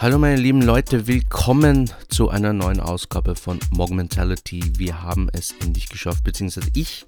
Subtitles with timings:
[0.00, 4.62] Hallo meine lieben Leute, willkommen zu einer neuen Ausgabe von Mog Mentality.
[4.78, 7.04] Wir haben es endlich geschafft, beziehungsweise ich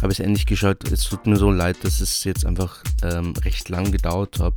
[0.00, 0.90] habe es endlich geschafft.
[0.90, 4.54] Es tut mir so leid, dass es jetzt einfach ähm, recht lang gedauert hat.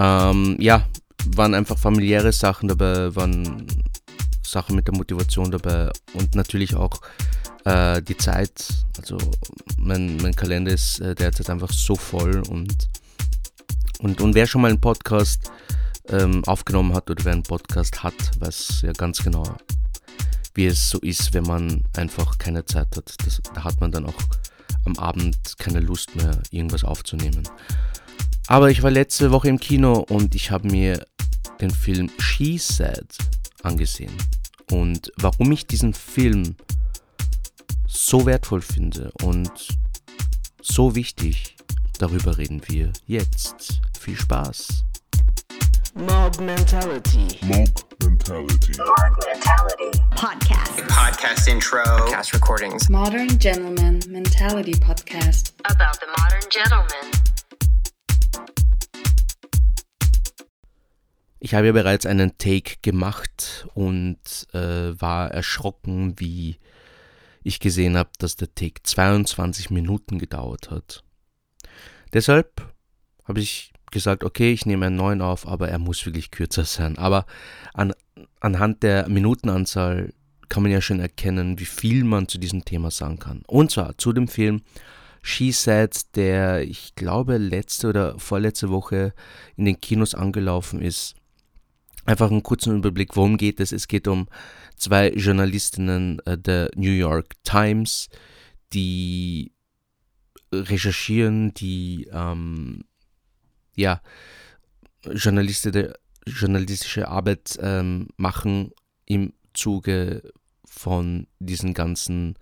[0.00, 0.84] Ähm, ja,
[1.26, 3.64] waren einfach familiäre Sachen dabei, waren
[4.42, 7.00] Sachen mit der Motivation dabei und natürlich auch
[7.66, 8.64] äh, die Zeit.
[8.98, 9.16] Also
[9.78, 12.88] mein, mein Kalender ist äh, derzeit einfach so voll und,
[14.00, 15.52] und, und wer schon mal einen Podcast
[16.10, 19.44] ähm, aufgenommen hat oder wer einen Podcast hat, weiß ja ganz genau,
[20.54, 23.14] wie es so ist, wenn man einfach keine Zeit hat.
[23.24, 24.14] Das, da hat man dann auch
[24.84, 27.48] am Abend keine Lust mehr, irgendwas aufzunehmen.
[28.46, 31.06] Aber ich war letzte Woche im Kino und ich habe mir
[31.60, 33.06] den Film She Said
[33.62, 34.12] angesehen.
[34.70, 36.56] Und warum ich diesen Film
[37.86, 39.50] so wertvoll finde und
[40.62, 41.56] so wichtig,
[41.98, 43.80] darüber reden wir jetzt.
[43.98, 44.87] Viel Spaß!
[45.98, 47.26] Mob Mentality.
[47.44, 47.70] Monk
[48.00, 48.72] Mentality.
[48.78, 49.90] Mentality.
[50.14, 50.86] Podcast.
[50.86, 52.88] podcast intro, cast recordings.
[52.88, 55.54] Modern Gentleman Mentality Podcast.
[55.64, 57.10] About the modern gentleman.
[61.40, 64.18] Ich habe ja bereits einen Take gemacht und
[64.52, 66.60] äh, war erschrocken, wie
[67.42, 71.02] ich gesehen habe, dass der Take 22 Minuten gedauert hat.
[72.12, 72.72] Deshalb
[73.24, 76.98] habe ich gesagt, okay, ich nehme einen neuen auf, aber er muss wirklich kürzer sein.
[76.98, 77.26] Aber
[77.74, 77.92] an,
[78.40, 80.12] anhand der Minutenanzahl
[80.48, 83.42] kann man ja schon erkennen, wie viel man zu diesem Thema sagen kann.
[83.46, 84.62] Und zwar zu dem Film
[85.22, 89.12] She Said, der ich glaube letzte oder vorletzte Woche
[89.56, 91.14] in den Kinos angelaufen ist.
[92.06, 93.72] Einfach einen kurzen Überblick, worum geht es?
[93.72, 94.28] Es geht um
[94.76, 98.08] zwei Journalistinnen äh, der New York Times,
[98.72, 99.52] die
[100.52, 102.84] recherchieren, die ähm,
[103.78, 104.02] ja,
[105.04, 105.94] journalistische,
[106.26, 108.72] journalistische Arbeit ähm, machen
[109.06, 110.22] im Zuge
[110.64, 112.34] von diesen ganzen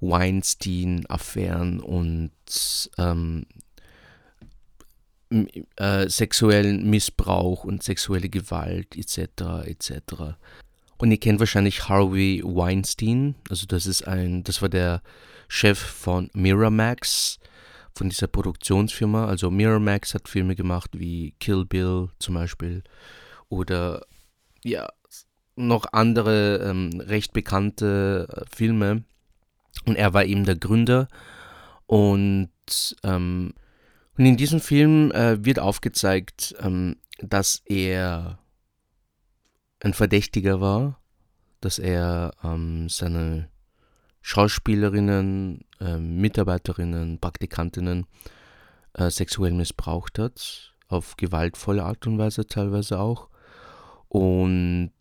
[0.00, 2.30] Weinstein-Affären und
[2.98, 3.46] ähm,
[5.76, 9.66] äh, sexuellen Missbrauch und sexuelle Gewalt etc.
[9.66, 10.36] etc.
[10.98, 15.02] Und ihr kennt wahrscheinlich Harvey Weinstein, also das ist ein, das war der
[15.48, 17.38] Chef von Miramax,
[17.94, 19.26] von dieser Produktionsfirma.
[19.26, 22.82] Also Miramax hat Filme gemacht wie Kill Bill zum Beispiel
[23.48, 24.06] oder
[24.64, 24.88] ja,
[25.56, 29.04] noch andere ähm, recht bekannte äh, Filme.
[29.84, 31.08] Und er war eben der Gründer.
[31.86, 32.50] Und,
[33.02, 33.52] ähm,
[34.16, 38.38] und in diesem Film äh, wird aufgezeigt, ähm, dass er
[39.80, 41.00] ein Verdächtiger war,
[41.60, 43.48] dass er ähm, seine
[44.22, 48.06] Schauspielerinnen, äh, Mitarbeiterinnen, Praktikantinnen
[48.94, 53.28] äh, sexuell missbraucht hat, auf gewaltvolle Art und Weise teilweise auch.
[54.08, 54.92] Und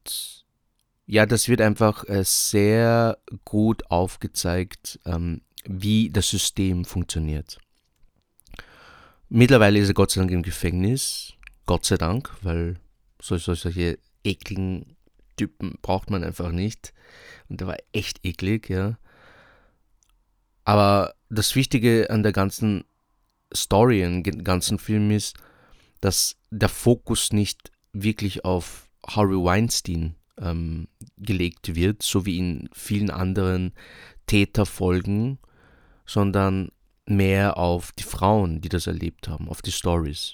[1.06, 7.60] ja, das wird einfach äh, sehr gut aufgezeigt, ähm, wie das System funktioniert.
[9.30, 11.34] Mittlerweile ist er Gott sei Dank im Gefängnis.
[11.66, 12.78] Gott sei Dank, weil
[13.22, 14.96] solche, solche ekligen
[15.38, 16.94] Typen braucht man einfach nicht.
[17.50, 18.98] Und der war echt eklig, ja.
[20.64, 22.86] Aber das Wichtige an der ganzen
[23.56, 25.36] Story, an dem ganzen Film ist,
[26.02, 30.88] dass der Fokus nicht wirklich auf Harvey Weinstein ähm,
[31.18, 33.74] gelegt wird, so wie in vielen anderen
[34.28, 35.40] Täterfolgen,
[36.06, 36.70] sondern
[37.06, 40.34] mehr auf die Frauen, die das erlebt haben, auf die Stories.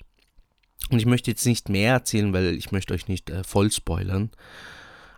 [0.89, 4.31] Und ich möchte jetzt nicht mehr erzählen, weil ich möchte euch nicht äh, voll spoilern.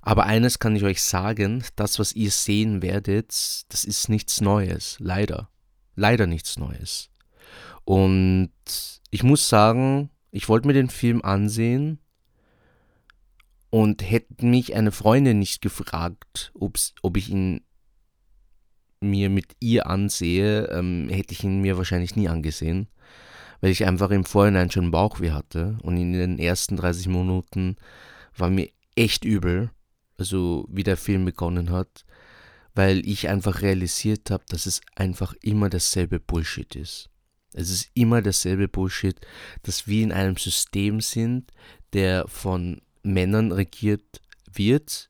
[0.01, 3.29] Aber eines kann ich euch sagen, das, was ihr sehen werdet,
[3.69, 5.49] das ist nichts Neues, leider.
[5.95, 7.09] Leider nichts Neues.
[7.85, 8.51] Und
[9.11, 11.99] ich muss sagen, ich wollte mir den Film ansehen
[13.69, 17.61] und hätte mich eine Freundin nicht gefragt, ob ich ihn
[19.01, 22.87] mir mit ihr ansehe, ähm, hätte ich ihn mir wahrscheinlich nie angesehen,
[23.59, 27.77] weil ich einfach im Vorhinein schon Bauchweh hatte und in den ersten 30 Minuten
[28.35, 29.71] war mir echt übel
[30.21, 32.05] also wie der Film begonnen hat,
[32.75, 37.09] weil ich einfach realisiert habe, dass es einfach immer dasselbe Bullshit ist.
[37.53, 39.19] Es ist immer dasselbe Bullshit,
[39.63, 41.51] dass wir in einem System sind,
[41.93, 44.21] der von Männern regiert
[44.53, 45.09] wird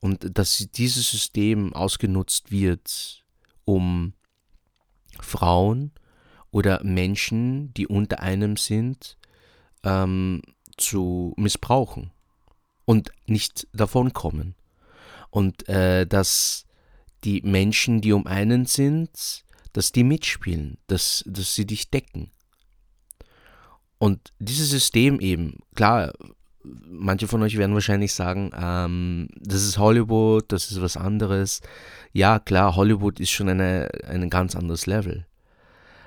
[0.00, 3.24] und dass dieses System ausgenutzt wird,
[3.64, 4.12] um
[5.18, 5.92] Frauen
[6.50, 9.16] oder Menschen, die unter einem sind,
[9.82, 10.42] ähm,
[10.76, 12.12] zu missbrauchen
[12.84, 14.54] und nicht davon kommen.
[15.30, 16.66] Und äh, dass
[17.24, 22.30] die Menschen, die um einen sind, dass die mitspielen, dass, dass sie dich decken.
[23.98, 26.12] Und dieses System eben, klar,
[26.64, 31.60] manche von euch werden wahrscheinlich sagen, ähm, das ist Hollywood, das ist was anderes.
[32.12, 35.26] Ja, klar, Hollywood ist schon eine, ein ganz anderes Level.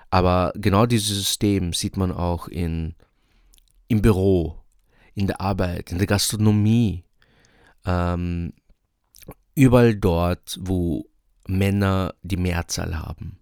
[0.10, 2.96] Aber genau dieses System sieht man auch in,
[3.88, 4.60] im Büro,
[5.16, 7.04] in der Arbeit, in der Gastronomie,
[7.86, 8.54] ähm,
[9.56, 11.06] überall dort, wo
[11.48, 13.40] Männer die Mehrzahl haben.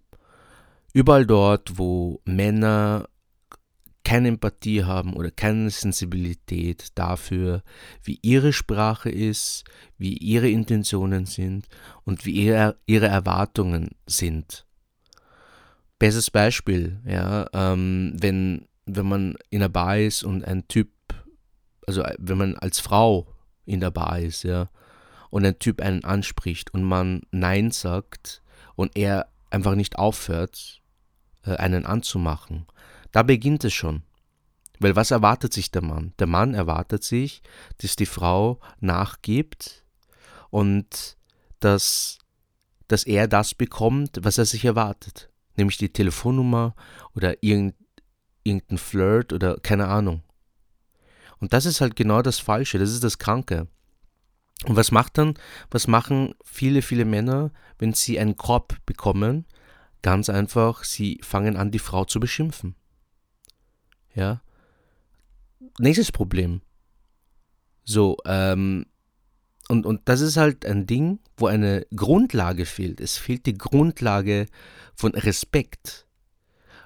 [0.92, 3.08] Überall dort, wo Männer
[4.04, 7.62] keine Empathie haben oder keine Sensibilität dafür,
[8.02, 9.64] wie ihre Sprache ist,
[9.96, 11.66] wie ihre Intentionen sind
[12.04, 14.66] und wie ihre, ihre Erwartungen sind.
[15.98, 20.90] Bestes Beispiel, ja, ähm, wenn, wenn man in einer Bar ist und ein Typ,
[21.86, 23.26] also wenn man als Frau
[23.64, 24.68] in der Bar ist, ja,
[25.30, 28.42] und ein Typ einen anspricht und man Nein sagt
[28.76, 30.82] und er einfach nicht aufhört,
[31.44, 32.66] äh, einen anzumachen,
[33.12, 34.02] da beginnt es schon.
[34.80, 36.12] Weil was erwartet sich der Mann?
[36.18, 37.42] Der Mann erwartet sich,
[37.78, 39.84] dass die Frau nachgibt
[40.50, 41.16] und
[41.60, 42.18] dass,
[42.88, 45.30] dass er das bekommt, was er sich erwartet.
[45.56, 46.74] Nämlich die Telefonnummer
[47.14, 47.76] oder irgend,
[48.42, 50.23] irgendein Flirt oder keine Ahnung.
[51.38, 53.68] Und das ist halt genau das Falsche, das ist das Kranke.
[54.64, 55.34] Und was macht dann,
[55.70, 59.46] was machen viele, viele Männer, wenn sie einen Korb bekommen?
[60.02, 62.76] Ganz einfach, sie fangen an, die Frau zu beschimpfen.
[64.14, 64.42] Ja.
[65.78, 66.60] Nächstes Problem.
[67.84, 68.86] So, ähm,
[69.68, 73.00] und, und das ist halt ein Ding, wo eine Grundlage fehlt.
[73.00, 74.46] Es fehlt die Grundlage
[74.94, 76.06] von Respekt.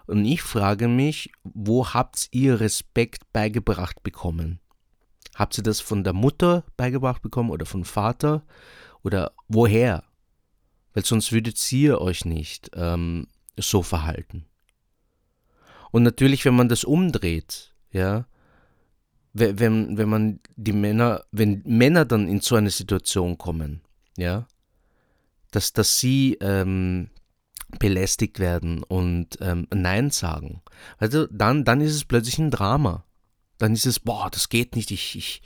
[0.08, 4.58] Und ich frage mich, wo habt ihr Respekt beigebracht bekommen?
[5.34, 8.42] Habt ihr das von der Mutter beigebracht bekommen oder vom Vater?
[9.02, 10.02] Oder woher?
[10.94, 13.26] Weil sonst würdet ihr euch nicht ähm,
[13.58, 14.46] so verhalten.
[15.90, 18.26] Und natürlich, wenn man das umdreht, ja,
[19.34, 23.82] wenn, wenn man die Männer, wenn Männer dann in so eine Situation kommen,
[24.16, 24.48] ja,
[25.50, 27.10] dass, dass sie ähm,
[27.78, 30.62] belästigt werden und ähm, Nein sagen,
[30.98, 33.04] also dann, dann ist es plötzlich ein Drama.
[33.58, 35.42] Dann ist es, boah, das geht nicht, ich, ich,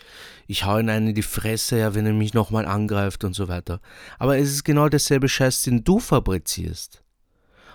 [0.47, 3.49] ich hau ihn einen in die Fresse, ja, wenn er mich nochmal angreift und so
[3.49, 3.81] weiter.
[4.19, 7.03] Aber es ist genau derselbe Scheiß, den du fabrizierst.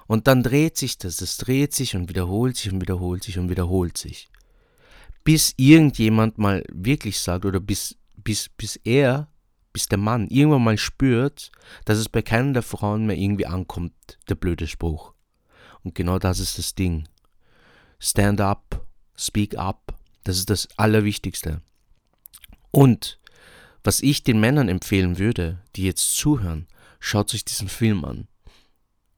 [0.05, 3.49] Und dann dreht sich das, das dreht sich und wiederholt sich und wiederholt sich und
[3.49, 4.29] wiederholt sich.
[5.23, 9.27] Bis irgendjemand mal wirklich sagt oder bis, bis, bis er,
[9.77, 11.51] bis der Mann irgendwann mal spürt,
[11.85, 13.93] dass es bei keiner der Frauen mehr irgendwie ankommt,
[14.27, 15.13] der blöde Spruch.
[15.83, 17.07] Und genau das ist das Ding.
[17.99, 21.61] Stand up, speak up, das ist das Allerwichtigste.
[22.71, 23.19] Und
[23.83, 26.65] was ich den Männern empfehlen würde, die jetzt zuhören,
[26.99, 28.27] schaut sich diesen Film an.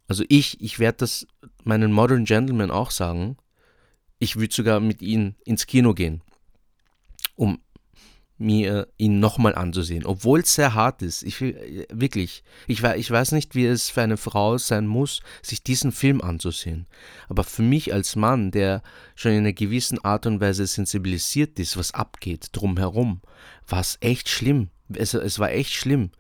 [0.10, 1.26] Also ich, ich werde das
[1.64, 3.38] meinen Modern Gentlemen auch sagen.
[4.18, 6.22] Ich würde sogar mit ihnen ins Kino gehen,
[7.36, 7.62] um
[8.40, 11.24] mir ihn nochmal anzusehen, obwohl es sehr hart ist.
[11.24, 15.62] Ich will wirklich, ich, ich weiß nicht, wie es für eine Frau sein muss, sich
[15.62, 16.88] diesen Film anzusehen.
[17.28, 18.82] Aber für mich als Mann, der
[19.16, 23.22] schon in einer gewissen Art und Weise sensibilisiert ist, was abgeht drumherum,
[23.68, 24.70] war es echt schlimm.
[24.94, 26.12] Es, es war echt schlimm.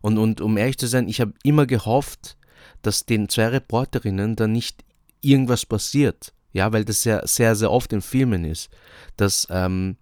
[0.00, 2.36] Und, und um ehrlich zu sein, ich habe immer gehofft,
[2.82, 4.84] dass den zwei Reporterinnen dann nicht
[5.20, 6.32] irgendwas passiert.
[6.52, 8.70] Ja, weil das ja sehr, sehr oft in Filmen ist,
[9.16, 9.96] dass ähm,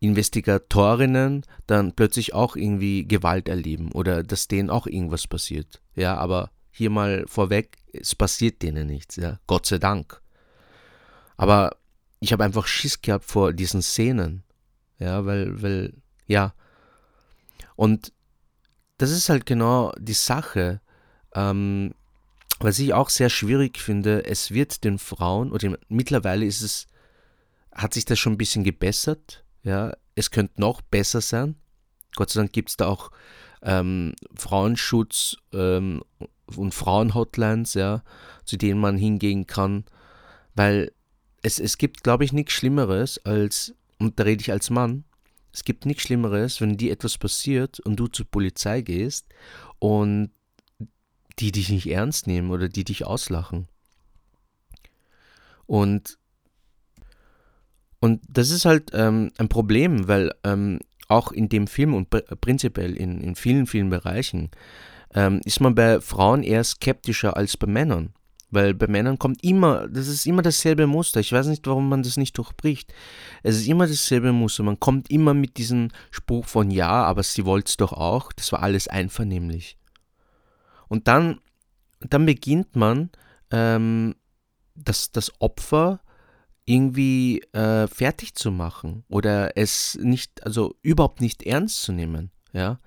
[0.00, 5.80] Investigatorinnen dann plötzlich auch irgendwie Gewalt erleben oder dass denen auch irgendwas passiert.
[5.94, 10.20] Ja, aber hier mal vorweg, es passiert denen nichts, ja, Gott sei Dank.
[11.36, 11.76] Aber
[12.20, 14.42] ich habe einfach Schiss gehabt vor diesen Szenen.
[14.98, 15.94] Ja, weil, weil,
[16.26, 16.54] ja.
[17.76, 18.12] Und
[18.98, 20.80] das ist halt genau die Sache.
[21.34, 21.94] Ähm,
[22.58, 26.86] was ich auch sehr schwierig finde, es wird den Frauen, oder mittlerweile ist es,
[27.72, 31.56] hat sich das schon ein bisschen gebessert, ja, es könnte noch besser sein.
[32.16, 33.10] Gott sei Dank gibt es da auch
[33.62, 36.02] ähm, Frauenschutz ähm,
[36.56, 38.02] und Frauenhotlines, ja,
[38.44, 39.84] zu denen man hingehen kann,
[40.54, 40.92] weil
[41.42, 45.04] es, es gibt, glaube ich, nichts Schlimmeres als, und da rede ich als Mann,
[45.52, 49.26] es gibt nichts Schlimmeres, wenn dir etwas passiert und du zur Polizei gehst
[49.78, 50.30] und
[51.38, 53.66] die dich nicht ernst nehmen oder die dich auslachen.
[55.66, 56.18] Und,
[58.00, 62.08] und das ist halt ähm, ein Problem, weil ähm, auch in dem Film und
[62.40, 64.50] prinzipiell in, in vielen, vielen Bereichen
[65.14, 68.14] ähm, ist man bei Frauen eher skeptischer als bei Männern.
[68.52, 71.20] Weil bei Männern kommt immer, das ist immer dasselbe Muster.
[71.20, 72.92] Ich weiß nicht, warum man das nicht durchbricht.
[73.44, 74.64] Es ist immer dasselbe Muster.
[74.64, 78.32] Man kommt immer mit diesem Spruch von ja, aber sie wollte es doch auch.
[78.32, 79.78] Das war alles einvernehmlich.
[80.88, 81.40] Und dann,
[82.00, 83.10] dann beginnt man,
[83.52, 84.16] ähm,
[84.74, 86.00] das, das Opfer
[86.70, 92.78] irgendwie äh, fertig zu machen oder es nicht, also überhaupt nicht ernst zu nehmen, ja,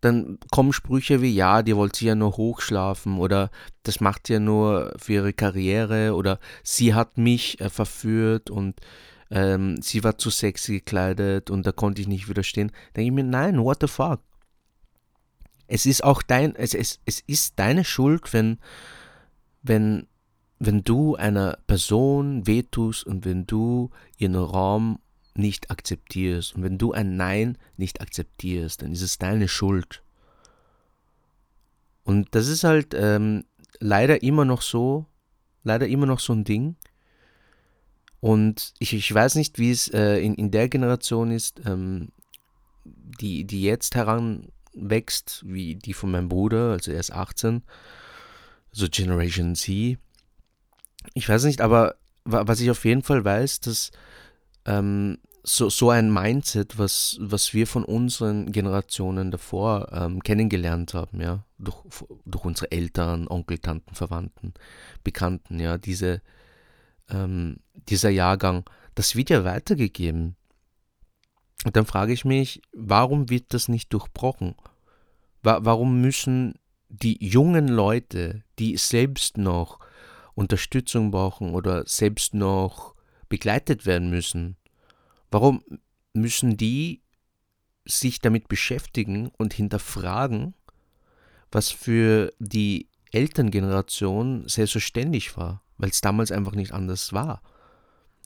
[0.00, 3.50] dann kommen Sprüche wie, ja, die wollte sie ja nur hochschlafen oder
[3.82, 8.80] das macht sie ja nur für ihre Karriere oder sie hat mich äh, verführt und
[9.30, 12.68] ähm, sie war zu sexy gekleidet und da konnte ich nicht widerstehen.
[12.68, 14.20] Da denke ich mir, nein, what the fuck?
[15.66, 18.58] Es ist auch dein, es, es, es ist deine Schuld, wenn,
[19.62, 20.06] wenn
[20.58, 24.98] wenn du einer Person wehtust und wenn du ihren Raum
[25.34, 30.02] nicht akzeptierst und wenn du ein Nein nicht akzeptierst, dann ist es deine Schuld.
[32.04, 33.44] Und das ist halt ähm,
[33.80, 35.06] leider immer noch so,
[35.64, 36.76] leider immer noch so ein Ding.
[38.20, 42.10] Und ich, ich weiß nicht, wie es äh, in, in der Generation ist, ähm,
[42.84, 47.62] die, die jetzt heranwächst, wie die von meinem Bruder, also er ist 18,
[48.72, 49.98] so Generation Z
[51.12, 53.90] ich weiß nicht, aber was ich auf jeden Fall weiß, dass
[54.64, 61.20] ähm, so, so ein Mindset, was, was wir von unseren Generationen davor ähm, kennengelernt haben,
[61.20, 61.76] ja, durch,
[62.24, 64.54] durch unsere Eltern, Onkel, Tanten, Verwandten,
[65.04, 66.22] Bekannten, ja, diese,
[67.10, 67.58] ähm,
[67.90, 70.34] dieser Jahrgang, das wird ja weitergegeben.
[71.66, 74.54] Und dann frage ich mich, warum wird das nicht durchbrochen?
[75.42, 76.54] Wa warum müssen
[76.88, 79.78] die jungen Leute, die selbst noch
[80.34, 82.94] Unterstützung brauchen oder selbst noch
[83.28, 84.56] begleitet werden müssen,
[85.30, 85.62] warum
[86.12, 87.02] müssen die
[87.84, 90.54] sich damit beschäftigen und hinterfragen,
[91.50, 97.42] was für die Elterngeneration selbstverständlich war, weil es damals einfach nicht anders war.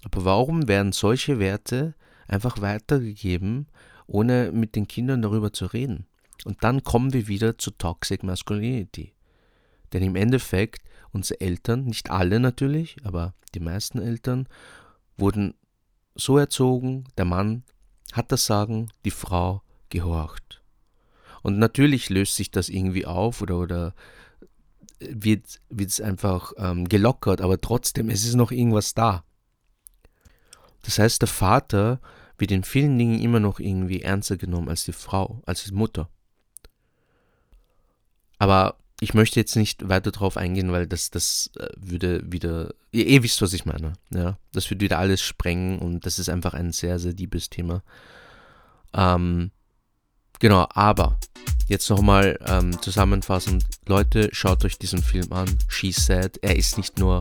[0.04, 1.94] Aber warum werden solche Werte
[2.28, 3.66] einfach weitergegeben,
[4.06, 6.06] ohne mit den Kindern darüber zu reden?
[6.44, 9.12] Und dann kommen wir wieder zu Toxic Masculinity.
[9.92, 14.48] Denn im Endeffekt unsere Eltern, nicht alle natürlich, aber die meisten Eltern,
[15.16, 15.54] wurden
[16.14, 17.64] so erzogen, der Mann
[18.12, 20.62] hat das Sagen, die Frau gehorcht.
[21.42, 23.94] Und natürlich löst sich das irgendwie auf oder, oder
[25.00, 29.24] wird es einfach ähm, gelockert, aber trotzdem, es ist noch irgendwas da.
[30.82, 32.00] Das heißt, der Vater
[32.38, 36.08] wird in vielen Dingen immer noch irgendwie ernster genommen als die Frau, als die Mutter.
[38.38, 43.06] Aber ich möchte jetzt nicht weiter drauf eingehen, weil das, das äh, würde wieder, ihr,
[43.06, 43.92] ihr wisst, was ich meine.
[44.10, 44.38] Ja?
[44.52, 47.82] Das würde wieder alles sprengen und das ist einfach ein sehr, sehr liebes Thema.
[48.92, 49.52] Ähm,
[50.40, 51.18] genau, aber
[51.68, 55.58] jetzt nochmal ähm, zusammenfassend, Leute, schaut euch diesen Film an.
[55.68, 57.20] She Said, er ist nicht nur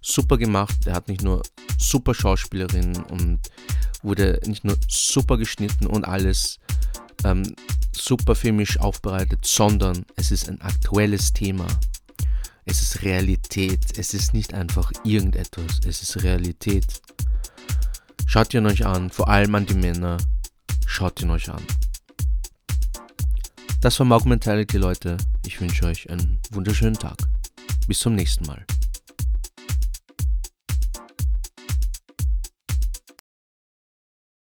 [0.00, 1.42] super gemacht, er hat nicht nur
[1.76, 3.40] super Schauspielerin und
[4.02, 6.58] wurde nicht nur super geschnitten und alles
[7.24, 7.54] ähm,
[7.92, 11.66] super filmisch aufbereitet, sondern es ist ein aktuelles Thema.
[12.64, 13.98] Es ist Realität.
[13.98, 15.80] Es ist nicht einfach irgendetwas.
[15.86, 17.02] Es ist Realität.
[18.26, 20.18] Schaut ihn euch an, vor allem an die Männer.
[20.86, 21.62] Schaut ihn euch an.
[23.80, 25.16] Das war Maug Mentality, Leute.
[25.46, 27.16] Ich wünsche euch einen wunderschönen Tag.
[27.88, 28.64] Bis zum nächsten Mal.